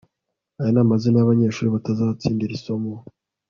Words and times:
aya 0.59 0.71
ni 0.73 0.79
amazina 0.83 1.15
yabanyeshuri 1.17 1.73
batazatsinda 1.75 2.41
iri 2.43 2.57
somo 2.63 2.91